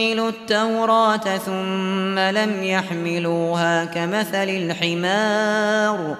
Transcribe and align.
التوراة 0.00 1.36
ثم 1.36 2.18
لم 2.18 2.64
يحملوها 2.64 3.84
كمثل 3.84 4.48
الحمار 4.48 6.16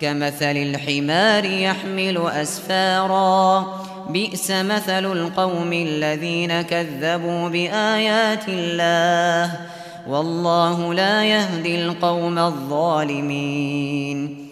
كمثل 0.00 0.56
الحمار 0.56 1.44
يحمل 1.44 2.28
أسفارا. 2.28 3.66
بئس 4.08 4.50
مثل 4.50 5.12
القوم 5.12 5.72
الذين 5.72 6.62
كذبوا 6.62 7.48
بآيات 7.48 8.48
الله 8.48 9.52
والله 10.08 10.94
لا 10.94 11.24
يهدي 11.24 11.84
القوم 11.84 12.38
الظالمين. 12.38 14.49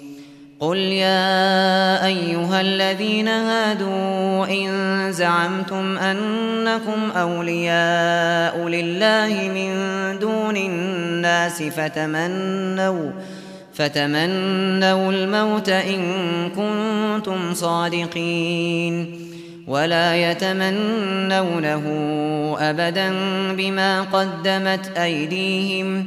قل 0.60 0.76
يا 0.76 2.06
أيها 2.06 2.60
الذين 2.60 3.28
هادوا 3.28 4.46
إن 4.50 4.68
زعمتم 5.12 5.98
أنكم 5.98 7.10
أولياء 7.16 8.68
لله 8.68 9.50
من 9.54 9.72
دون 10.18 10.56
الناس 10.56 11.62
فتمنوا 11.62 13.10
فتمنوا 13.74 15.12
الموت 15.12 15.68
إن 15.68 16.02
كنتم 16.50 17.54
صادقين. 17.54 19.28
ولا 19.68 20.30
يتمنونه 20.30 21.84
أبدا 22.60 23.12
بما 23.52 24.02
قدمت 24.02 24.98
أيديهم 24.98 26.06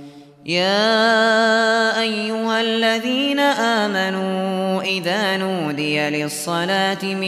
يا 0.45 2.01
أيها 2.01 2.61
الذين 2.61 3.39
آمنوا 3.39 4.81
إذا 4.81 5.37
نودي 5.37 6.09
للصلاة 6.09 7.03
من 7.03 7.23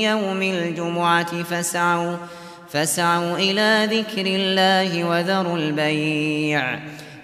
يوم 0.00 0.42
الجمعة 0.42 1.42
فاسعوا 1.42 2.16
فاسعوا 2.68 3.36
إلى 3.36 3.88
ذكر 3.96 4.26
الله 4.26 5.04
وذروا 5.04 5.56
البيع. 5.56 6.78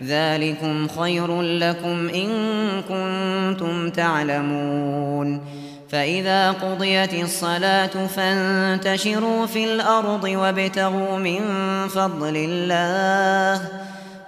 ذلكم 0.05 0.89
خير 0.89 1.43
لكم 1.43 2.09
إن 2.09 2.29
كنتم 2.83 3.91
تعلمون. 3.91 5.41
فإذا 5.89 6.51
قضيت 6.51 7.15
الصلاة 7.15 8.07
فانتشروا 8.07 9.47
في 9.47 9.65
الأرض 9.65 10.25
وابتغوا 10.25 11.19
من 11.19 11.41
فضل 11.89 12.37
الله. 12.37 13.69